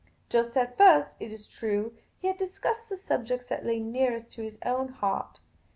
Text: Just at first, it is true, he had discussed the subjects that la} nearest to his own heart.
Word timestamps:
Just 0.31 0.57
at 0.57 0.79
first, 0.79 1.15
it 1.19 1.31
is 1.31 1.45
true, 1.45 1.95
he 2.17 2.25
had 2.27 2.35
discussed 2.39 2.89
the 2.89 2.97
subjects 2.97 3.45
that 3.49 3.63
la} 3.67 3.73
nearest 3.73 4.31
to 4.31 4.41
his 4.41 4.57
own 4.65 4.87
heart. 4.87 5.39